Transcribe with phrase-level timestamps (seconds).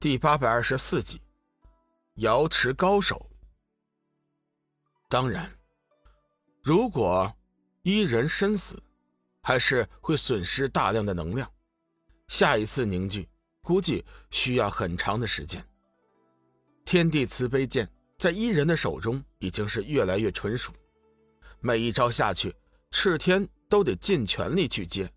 [0.00, 1.20] 第八百二十四集，
[2.14, 3.30] 瑶池高手。
[5.10, 5.52] 当然，
[6.62, 7.30] 如果
[7.82, 8.82] 伊人身死，
[9.42, 11.46] 还是会损失大量的能量。
[12.28, 13.28] 下一次凝聚，
[13.60, 15.62] 估计需要很长的时间。
[16.86, 17.86] 天地慈悲剑
[18.16, 20.72] 在伊人的手中已经是越来越纯熟，
[21.60, 22.56] 每一招下去，
[22.90, 25.12] 赤天都得尽全力去接。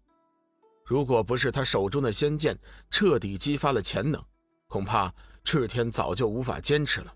[0.83, 2.59] 如果不是他手中的仙剑
[2.89, 4.21] 彻底激发了潜能，
[4.73, 5.13] 恐怕
[5.43, 7.13] 赤天早就无法坚持了。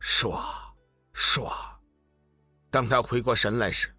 [0.00, 0.42] 唰，
[1.14, 1.48] 唰！
[2.72, 3.94] 当他回过神来时，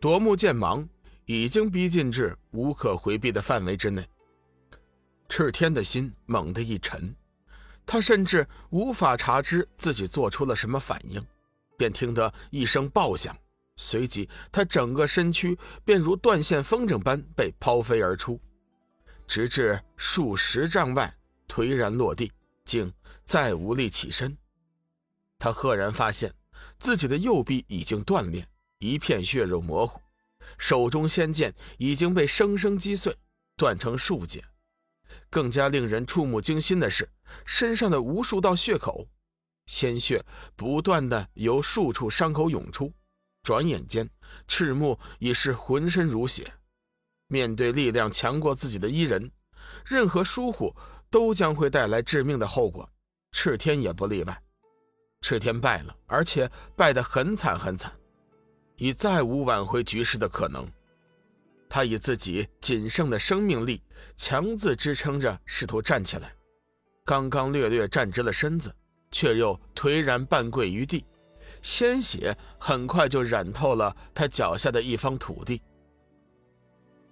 [0.00, 0.88] 夺目剑芒
[1.24, 4.04] 已经逼近至无可回避的范围之内。
[5.28, 7.14] 赤天的心猛地一沉，
[7.86, 11.24] 他甚至无法察知自己做出了什么反应，
[11.78, 13.36] 便听得一声爆响，
[13.76, 18.40] 随即他整个身躯便如断线风筝般被抛飞而出，
[19.28, 21.16] 直至数十丈外。
[21.48, 22.32] 颓然落地，
[22.64, 22.92] 竟
[23.24, 24.36] 再无力起身。
[25.38, 26.34] 他赫然发现
[26.78, 28.48] 自己的右臂已经断裂，
[28.78, 30.00] 一片血肉模糊；
[30.58, 33.16] 手中仙剑已经被生生击碎，
[33.56, 34.44] 断成数截。
[35.28, 37.08] 更加令人触目惊心的是，
[37.44, 39.08] 身上的无数道血口，
[39.66, 42.92] 鲜血不断的由数处伤口涌出。
[43.42, 44.08] 转眼间，
[44.48, 46.54] 赤木已是浑身如血。
[47.28, 49.30] 面对力量强过自己的伊人，
[49.84, 50.74] 任何疏忽。
[51.10, 52.88] 都将会带来致命的后果，
[53.32, 54.42] 赤天也不例外。
[55.22, 57.92] 赤天败了，而且败得很惨很惨，
[58.76, 60.66] 已再无挽回局势的可能。
[61.68, 63.82] 他以自己仅剩的生命力
[64.16, 66.32] 强自支撑着，试图站起来。
[67.04, 68.72] 刚刚略略站直了身子，
[69.10, 71.04] 却又颓然半跪于地，
[71.62, 75.60] 鲜血很快就染透了他脚下的一方土地。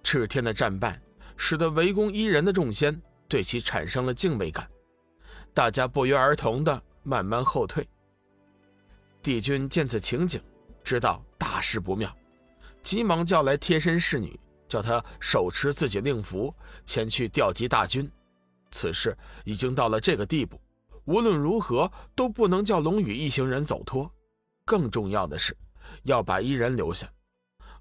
[0.03, 1.01] 赤天的战败，
[1.35, 3.01] 使得围攻伊人的众仙。
[3.27, 4.69] 对其产生了敬畏感，
[5.53, 7.87] 大家不约而同的慢慢后退。
[9.21, 10.41] 帝君见此情景，
[10.83, 12.15] 知道大事不妙，
[12.81, 16.53] 急忙叫来贴身侍女，叫她手持自己令符
[16.85, 18.09] 前去调集大军。
[18.71, 20.61] 此事已经到了这个地步，
[21.05, 24.11] 无论如何都不能叫龙宇一行人走脱。
[24.65, 25.57] 更重要的是，
[26.03, 27.09] 要把伊人留下。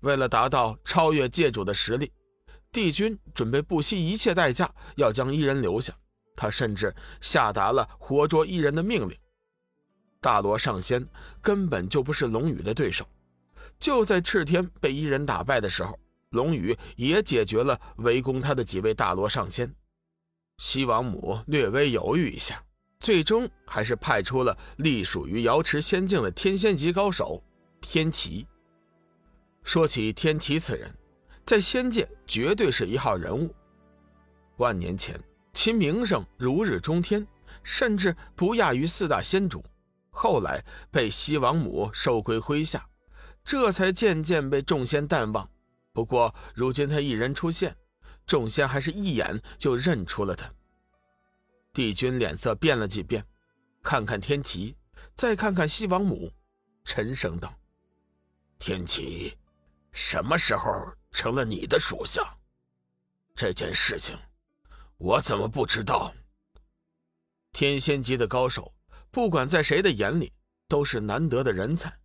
[0.00, 2.10] 为了达到超越界主的实力。
[2.74, 5.96] 帝君准备不惜一切代价要将伊人留下，
[6.34, 9.16] 他甚至下达了活捉伊人的命令。
[10.20, 11.06] 大罗上仙
[11.40, 13.06] 根本就不是龙宇的对手，
[13.78, 15.96] 就在赤天被伊人打败的时候，
[16.30, 19.72] 龙宇也解决了围攻他的几位大罗上仙。
[20.58, 22.60] 西王母略微犹豫一下，
[22.98, 27.40] 最终还是派出了隶属于瑶池仙境的天仙级高手
[27.80, 28.44] 天齐。
[29.62, 30.92] 说起天齐此人。
[31.44, 33.54] 在仙界绝对是一号人物。
[34.56, 35.20] 万年前，
[35.52, 37.26] 其名声如日中天，
[37.62, 39.64] 甚至不亚于四大仙主。
[40.10, 42.88] 后来被西王母收归麾下，
[43.44, 45.48] 这才渐渐被众仙淡忘。
[45.92, 47.76] 不过如今他一人出现，
[48.26, 50.50] 众仙还是一眼就认出了他。
[51.72, 53.26] 帝君脸色变了几变，
[53.82, 54.76] 看看天齐，
[55.14, 56.32] 再看看西王母，
[56.84, 57.52] 沉声道
[58.58, 59.36] ：“天齐，
[59.92, 60.70] 什么时候？”
[61.14, 62.36] 成了你的属下，
[63.36, 64.18] 这件事情
[64.98, 66.12] 我怎么不知道？
[67.52, 68.74] 天仙级的高手，
[69.12, 70.32] 不管在谁的眼里
[70.68, 71.96] 都是难得的人才。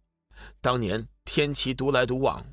[0.62, 2.46] 当年天齐独来独往，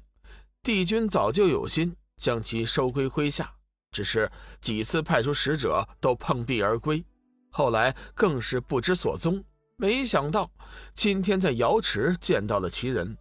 [0.62, 3.54] 帝君早就有心将其收归麾下，
[3.92, 4.28] 只是
[4.62, 7.04] 几次派出使者都碰壁而归，
[7.50, 9.44] 后来更是不知所踪。
[9.76, 10.50] 没想到
[10.94, 13.14] 今天在瑶池见到了其人。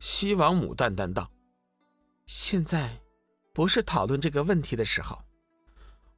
[0.00, 1.30] 西王母淡淡道。
[2.26, 2.98] 现在
[3.52, 5.22] 不是讨论这个问题的时候，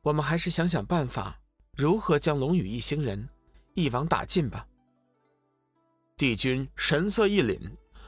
[0.02, 1.40] 我们还是想想办法，
[1.76, 3.28] 如何将龙宇一行人
[3.74, 4.66] 一网打尽吧。
[6.16, 7.60] 帝君神色一凛，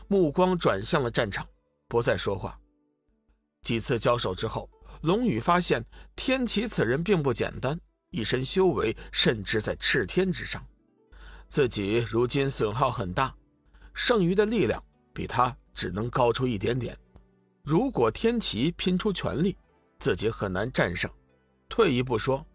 [0.06, 1.46] 目光转向了战场，
[1.88, 2.58] 不再说话。
[3.62, 4.70] 几次交手之后，
[5.02, 5.84] 龙宇发现
[6.14, 7.78] 天启此人并不简单，
[8.10, 10.64] 一身修为甚至在赤天之上。
[11.48, 13.34] 自己如今损耗很大，
[13.92, 16.96] 剩余的力量比他只能高出一点点。
[17.68, 19.54] 如果天齐拼出全力，
[19.98, 21.10] 自己很难战胜。
[21.68, 22.46] 退一步说，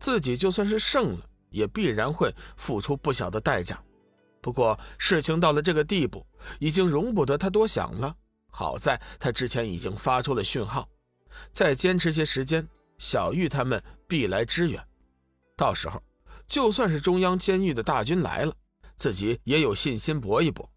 [0.00, 3.80] 自己就算是胜了，也必然会付出不小的代价。
[4.40, 6.26] 不过事情到了这个地步，
[6.58, 8.16] 已经容不得他多想了。
[8.48, 10.88] 好在他之前已经发出了讯号，
[11.52, 12.66] 再坚持些时间，
[12.98, 14.84] 小玉他们必来支援。
[15.56, 16.02] 到时候，
[16.48, 18.52] 就算是中央监狱的大军来了，
[18.96, 20.68] 自己也有信心搏一搏。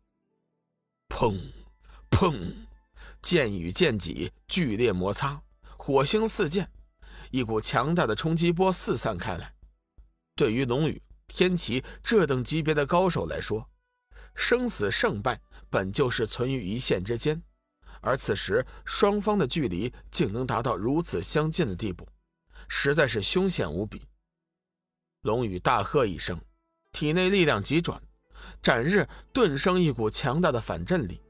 [1.09, 1.39] 砰，
[2.12, 2.69] 砰。
[3.21, 5.42] 剑与剑戟剧烈摩擦，
[5.77, 6.69] 火星四溅，
[7.31, 9.54] 一股强大的冲击波四散开来。
[10.36, 13.69] 对于龙宇、天齐这等级别的高手来说，
[14.36, 17.42] 生死胜败本就是存于一线之间，
[18.01, 22.07] 而此时双方的距离竟能达到如此相近的地步，
[22.69, 24.07] 实在是凶险无比。
[25.24, 26.39] 龙宇大喝一声，
[26.94, 28.01] 体内力量急转，
[28.63, 31.22] 斩日顿生一股强大的反震力，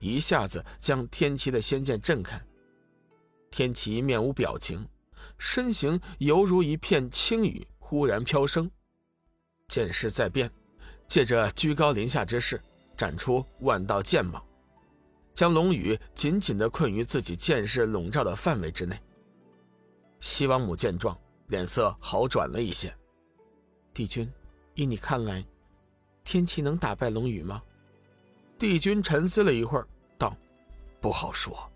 [0.00, 2.40] 一下子将天齐的仙剑震开。
[3.50, 4.86] 天齐面无表情，
[5.38, 8.70] 身形犹如一片轻雨，忽然飘升。
[9.68, 10.50] 剑势在变，
[11.06, 12.60] 借着居高临下之势，
[12.96, 14.44] 展出万道剑芒，
[15.34, 18.98] 将龙羽紧紧地困于自己剑势笼罩的范围之内。
[20.20, 21.18] 西王母见状，
[21.48, 22.92] 脸色好转了一些。
[23.92, 24.30] 帝君，
[24.74, 25.44] 依你看来，
[26.24, 27.62] 天齐能打败龙羽吗？
[28.60, 30.36] 帝君沉思了一会儿，道
[31.00, 31.66] ：“不好说。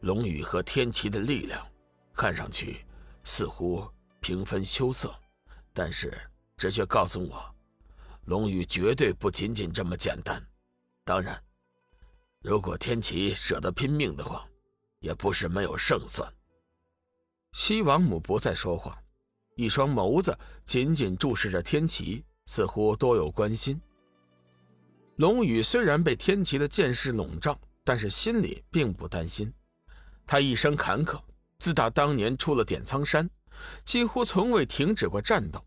[0.00, 1.64] 龙宇和天齐的力量，
[2.12, 2.84] 看上去
[3.22, 3.88] 似乎
[4.18, 5.14] 平分秋色，
[5.72, 6.12] 但是
[6.56, 7.54] 直觉告诉我，
[8.24, 10.44] 龙宇绝对不仅仅这么简单。
[11.04, 11.40] 当然，
[12.40, 14.44] 如果天齐舍得拼命的话，
[14.98, 16.28] 也不是没有胜算。”
[17.54, 19.00] 西王母不再说话。
[19.54, 20.36] 一双眸子
[20.66, 23.80] 紧紧注视着天齐，似乎多有关心。
[25.16, 29.52] 龙宇虽然被天齐的剑势笼罩，但是心里并不担心。
[30.26, 31.20] 他一生坎坷，
[31.60, 33.28] 自打当年出了点苍山，
[33.84, 35.64] 几乎从未停止过战斗。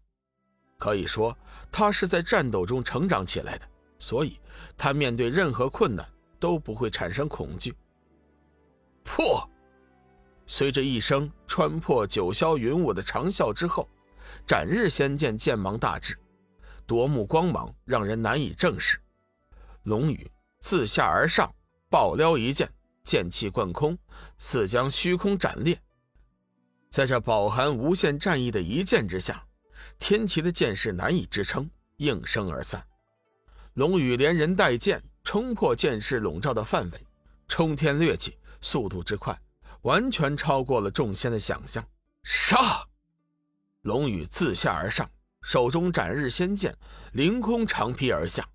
[0.78, 1.36] 可以说，
[1.72, 3.66] 他是在战斗中成长起来的，
[3.98, 4.38] 所以
[4.78, 6.06] 他面对任何困难
[6.40, 7.74] 都不会产生恐惧。
[9.04, 9.50] 破。
[10.46, 13.90] 随着一声穿破九霄云雾的长啸之后，
[14.46, 16.18] 斩日仙剑剑芒大至，
[16.86, 19.00] 夺目光芒让人难以正视。
[19.88, 20.30] 龙宇
[20.60, 21.50] 自下而上
[21.90, 22.70] 暴撩一剑，
[23.06, 23.98] 剑气贯空，
[24.38, 25.82] 似将虚空斩裂。
[26.92, 29.42] 在这饱含无限战意的一剑之下，
[29.98, 32.86] 天齐的剑势难以支撑，应声而散。
[33.76, 37.06] 龙宇连人带剑冲破剑势笼罩的范围，
[37.48, 39.40] 冲天掠起，速度之快。
[39.84, 41.82] 完全超过了众仙的想象。
[42.24, 42.86] 杀！
[43.84, 45.10] 龙宇自下而上，
[45.44, 46.76] 手中斩日仙剑
[47.14, 48.46] 凌空长劈而下，